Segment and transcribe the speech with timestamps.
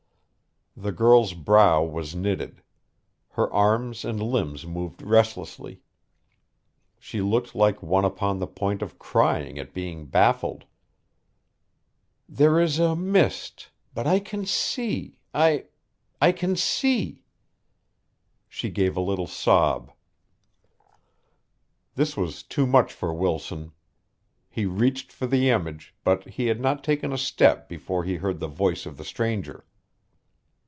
[0.73, 2.63] The girl's brow was knitted.
[3.31, 5.81] Her arms and limbs moved restlessly.
[6.97, 10.63] She looked like one upon the point of crying at being baffled.
[12.27, 15.65] "There is a mist, but I can see I
[16.21, 17.25] I can see"
[18.47, 19.91] She gave a little sob.
[21.95, 23.73] This was too much for Wilson.
[24.49, 28.39] He reached for the image, but he had not taken a step before he heard
[28.39, 29.65] the voice of the stranger.